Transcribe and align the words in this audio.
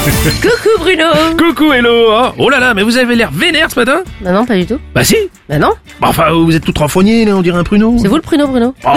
Coucou 0.40 0.78
Bruno 0.78 1.04
Coucou 1.36 1.72
hello 1.72 2.12
hein. 2.12 2.32
Oh 2.38 2.48
là 2.48 2.58
là, 2.58 2.72
mais 2.72 2.82
vous 2.82 2.96
avez 2.96 3.14
l'air 3.16 3.30
vénère 3.30 3.70
ce 3.70 3.78
matin 3.78 4.00
Bah 4.22 4.32
non, 4.32 4.46
pas 4.46 4.56
du 4.56 4.64
tout. 4.64 4.78
Bah 4.94 5.04
si 5.04 5.16
Bah 5.48 5.58
non, 5.58 5.72
Bah 6.00 6.08
enfin, 6.08 6.30
vous 6.32 6.54
êtes 6.56 6.64
tout 6.64 6.72
renfognée 6.76 7.24
là, 7.26 7.36
on 7.36 7.42
dirait 7.42 7.58
un 7.58 7.64
pruneau. 7.64 7.96
c'est 8.00 8.08
vous 8.08 8.16
le 8.16 8.22
pruneau 8.22 8.46
Bruno 8.46 8.74
Oh, 8.86 8.90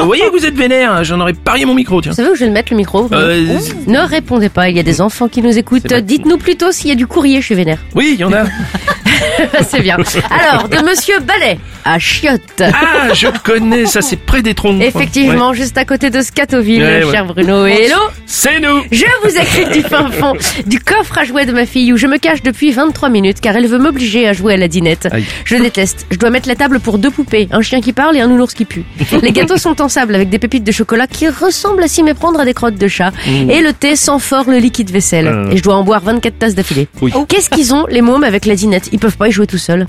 vous 0.00 0.06
voyez 0.06 0.24
que 0.24 0.30
vous 0.32 0.44
êtes 0.44 0.56
vénère, 0.56 0.92
hein. 0.92 1.02
j'en 1.04 1.20
aurais 1.20 1.34
parié 1.34 1.64
mon 1.66 1.74
micro, 1.74 2.00
tiens. 2.02 2.10
Vous 2.12 2.16
savez 2.16 2.30
où 2.30 2.34
je 2.34 2.40
vais 2.40 2.46
le 2.46 2.52
mettre 2.52 2.72
le 2.72 2.78
micro 2.78 3.08
Euh, 3.12 3.58
Ne 3.86 3.98
répondez 4.00 4.48
pas, 4.48 4.68
il 4.70 4.76
y 4.76 4.80
a 4.80 4.82
des 4.82 5.00
enfants 5.00 5.28
qui 5.28 5.40
nous 5.40 5.56
écoutent. 5.56 5.86
Dites-nous 5.92 6.38
plutôt 6.38 6.72
s'il 6.72 6.88
y 6.88 6.92
a 6.92 6.96
du 6.96 7.06
courrier 7.06 7.40
chez 7.42 7.54
Vénère. 7.54 7.78
Oui, 7.94 8.10
il 8.14 8.20
y 8.20 8.24
en 8.24 8.32
a. 8.32 8.42
c'est 9.68 9.80
bien. 9.80 9.96
Alors, 10.30 10.68
de 10.68 10.76
Monsieur 10.78 11.18
Ballet 11.20 11.58
à 11.84 11.98
Chiotte. 11.98 12.62
Ah, 12.62 13.12
je 13.14 13.28
connais, 13.42 13.86
ça 13.86 14.02
c'est 14.02 14.16
près 14.16 14.42
des 14.42 14.54
troncs. 14.54 14.80
Effectivement, 14.82 15.50
Ouais. 15.50 15.56
juste 15.56 15.78
à 15.78 15.84
côté 15.84 16.10
de 16.10 16.20
Scatoville, 16.20 16.82
Ouais, 16.82 17.04
ouais. 17.04 17.10
cher 17.12 17.24
Bruno. 17.26 17.66
Et 17.66 17.84
hello 17.86 17.96
C'est 18.26 18.60
nous 18.60 18.82
Je 18.92 19.04
vous 19.24 19.36
écris 19.36 19.66
du 19.72 19.82
fin 19.86 20.10
fond 20.10 20.34
du 20.66 20.78
coffre 20.78 21.18
à 21.18 21.24
jouets 21.24 21.46
de 21.46 21.52
ma 21.52 21.66
fille 21.66 21.92
où 21.92 21.96
je 21.96 22.06
me 22.06 22.18
cache 22.18 22.42
depuis 22.42 22.70
23 22.72 23.08
minutes 23.08 23.40
car 23.40 23.56
elle 23.56 23.66
veut 23.66 23.78
m'obliger 23.78 24.28
à 24.28 24.32
jouer 24.32 24.54
à 24.54 24.56
la 24.56 24.68
dinette. 24.68 25.08
Aïe. 25.10 25.24
Je 25.44 25.56
déteste. 25.56 26.06
Je 26.10 26.18
dois 26.18 26.30
mettre 26.30 26.48
la 26.48 26.54
table 26.54 26.80
pour 26.80 26.98
deux 26.98 27.10
poupées, 27.10 27.48
un 27.50 27.62
chien 27.62 27.80
qui 27.80 27.92
parle 27.92 28.16
et 28.16 28.20
un 28.20 28.26
nounours 28.28 28.52
qui 28.54 28.64
pue. 28.64 28.84
Les 29.22 29.32
gâteaux 29.32 29.56
sont 29.56 29.80
en 29.80 29.88
sable 29.88 30.14
avec 30.14 30.28
des 30.28 30.38
pépites 30.38 30.64
de 30.64 30.72
chocolat 30.72 31.06
qui 31.06 31.28
ressemblent 31.28 31.82
à 31.82 31.88
s'y 31.88 32.02
méprendre 32.02 32.40
à 32.40 32.44
des 32.44 32.54
crottes 32.54 32.74
de 32.76 32.88
chat. 32.88 33.12
Et 33.26 33.60
le 33.60 33.72
thé 33.72 33.96
sent 33.96 34.18
fort 34.18 34.44
le 34.48 34.58
liquide 34.58 34.90
vaisselle. 34.90 35.26
Euh. 35.28 35.50
Et 35.50 35.56
je 35.56 35.62
dois 35.62 35.76
en 35.76 35.82
boire 35.82 36.02
24 36.02 36.38
tasses 36.38 36.54
d'affilée. 36.54 36.88
Oui. 37.00 37.12
Qu'est-ce 37.28 37.48
qu'ils 37.50 37.74
ont 37.74 37.86
les 37.88 38.02
mômes 38.02 38.24
avec 38.24 38.44
la 38.46 38.54
dinette? 38.54 38.88
Ils 38.92 38.98
peuvent 38.98 39.09
pas 39.16 39.28
y 39.28 39.32
jouer 39.32 39.46
tout 39.46 39.58
seuls. 39.58 39.86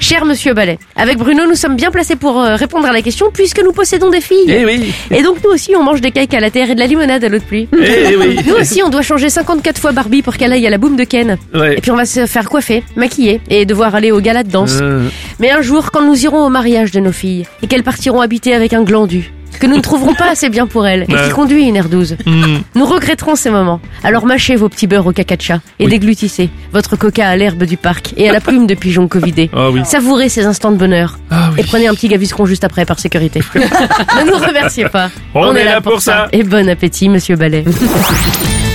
Cher 0.00 0.24
monsieur 0.24 0.54
Ballet, 0.54 0.78
avec 0.96 1.18
Bruno 1.18 1.46
nous 1.46 1.54
sommes 1.54 1.76
bien 1.76 1.90
placés 1.90 2.16
pour 2.16 2.40
euh, 2.40 2.56
répondre 2.56 2.86
à 2.86 2.92
la 2.92 3.02
question 3.02 3.30
puisque 3.32 3.60
nous 3.62 3.72
possédons 3.72 4.10
des 4.10 4.20
filles. 4.20 4.46
Eh 4.48 4.64
oui 4.64 4.92
Et 5.10 5.22
donc 5.22 5.38
nous 5.44 5.50
aussi 5.50 5.74
on 5.76 5.82
mange 5.82 6.00
des 6.00 6.10
cakes 6.10 6.34
à 6.34 6.40
la 6.40 6.50
terre 6.50 6.70
et 6.70 6.74
de 6.74 6.80
la 6.80 6.86
limonade 6.86 7.22
à 7.24 7.28
l'eau 7.28 7.38
de 7.38 7.44
pluie. 7.44 7.68
Eh 7.72 8.16
oui 8.16 8.38
Nous 8.46 8.54
aussi 8.54 8.82
on 8.82 8.88
doit 8.90 9.02
changer 9.02 9.30
54 9.30 9.78
fois 9.80 9.92
Barbie 9.92 10.22
pour 10.22 10.36
qu'elle 10.36 10.52
aille 10.52 10.66
à 10.66 10.70
la 10.70 10.78
boum 10.78 10.96
de 10.96 11.04
Ken. 11.04 11.36
Ouais. 11.54 11.76
Et 11.76 11.80
puis 11.80 11.90
on 11.90 11.96
va 11.96 12.04
se 12.06 12.26
faire 12.26 12.48
coiffer, 12.48 12.82
maquiller 12.96 13.40
et 13.50 13.66
devoir 13.66 13.94
aller 13.94 14.10
au 14.12 14.20
gala 14.20 14.42
de 14.42 14.50
danse. 14.50 14.78
Euh, 14.80 15.08
Mais 15.40 15.50
un 15.50 15.62
jour 15.62 15.90
quand 15.90 16.02
nous 16.02 16.24
irons 16.24 16.44
au 16.44 16.48
mariage 16.48 16.90
de 16.90 17.00
nos 17.00 17.12
filles 17.12 17.46
et 17.62 17.66
qu'elles 17.66 17.82
partiront 17.82 18.20
habiter 18.20 18.54
avec 18.54 18.72
un 18.72 18.82
glandu 18.82 19.32
que 19.58 19.66
nous 19.66 19.76
ne 19.76 19.82
trouverons 19.82 20.14
pas 20.14 20.30
assez 20.30 20.48
bien 20.48 20.66
pour 20.66 20.86
elles 20.86 21.02
et 21.08 21.14
qui 21.14 21.30
conduit 21.30 21.64
une 21.68 21.76
R12. 21.78 22.16
hmm. 22.26 22.58
Nous 22.74 22.84
regretterons 22.84 23.36
ces 23.36 23.50
moments. 23.50 23.80
Alors 24.02 24.26
mâchez 24.26 24.56
vos 24.56 24.68
petits 24.68 24.86
beurres 24.86 25.06
au 25.06 25.12
caca 25.12 25.36
de 25.36 25.42
chat 25.42 25.60
et 25.78 25.86
déglutissez 25.86 26.50
votre 26.72 26.96
coca 26.96 27.28
à 27.28 27.36
l'herbe 27.36 27.64
du 27.64 27.76
parc 27.76 28.14
et 28.16 28.28
à 28.28 28.32
la 28.32 28.40
plume 28.40 28.66
de 28.66 28.74
pigeon 28.74 29.08
covidé. 29.08 29.50
Ah 29.54 29.70
oui. 29.70 29.82
Savourez 29.84 30.28
ces 30.28 30.44
instants 30.46 30.72
de 30.72 30.76
bonheur 30.76 31.18
Ah 31.30 31.50
oui. 31.52 31.60
et 31.60 31.64
prenez 31.64 31.86
un 31.88 31.94
petit 31.94 32.08
gaviscon 32.08 32.46
juste 32.46 32.64
après 32.64 32.84
par 32.84 32.98
sécurité. 32.98 33.40
ne 33.54 34.30
nous 34.30 34.36
remerciez 34.46 34.88
pas. 34.88 35.10
On 35.34 35.54
est 35.54 35.64
là 35.64 35.80
pour 35.80 36.00
ça. 36.00 36.28
Et 36.32 36.42
bon 36.42 36.68
appétit, 36.68 37.08
monsieur 37.08 37.36
Ballet. 37.36 37.64